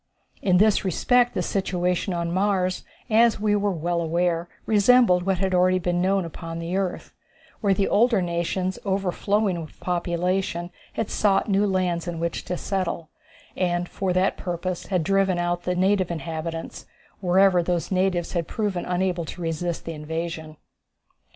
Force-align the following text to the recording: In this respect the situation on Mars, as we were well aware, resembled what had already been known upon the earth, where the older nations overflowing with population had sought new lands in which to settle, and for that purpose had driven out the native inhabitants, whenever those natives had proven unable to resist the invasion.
In 0.41 0.57
this 0.57 0.83
respect 0.83 1.35
the 1.35 1.43
situation 1.43 2.11
on 2.11 2.31
Mars, 2.31 2.83
as 3.07 3.39
we 3.39 3.55
were 3.55 3.69
well 3.71 4.01
aware, 4.01 4.49
resembled 4.65 5.27
what 5.27 5.37
had 5.37 5.53
already 5.53 5.77
been 5.77 6.01
known 6.01 6.25
upon 6.25 6.57
the 6.57 6.75
earth, 6.75 7.13
where 7.59 7.75
the 7.75 7.87
older 7.87 8.19
nations 8.19 8.79
overflowing 8.83 9.61
with 9.61 9.79
population 9.79 10.71
had 10.93 11.11
sought 11.11 11.47
new 11.49 11.67
lands 11.67 12.07
in 12.07 12.19
which 12.19 12.43
to 12.45 12.57
settle, 12.57 13.09
and 13.55 13.87
for 13.87 14.11
that 14.11 14.37
purpose 14.37 14.87
had 14.87 15.03
driven 15.03 15.37
out 15.37 15.65
the 15.65 15.75
native 15.75 16.09
inhabitants, 16.09 16.87
whenever 17.19 17.61
those 17.61 17.91
natives 17.91 18.31
had 18.33 18.47
proven 18.47 18.85
unable 18.87 19.23
to 19.25 19.39
resist 19.43 19.85
the 19.85 19.93
invasion. 19.93 20.57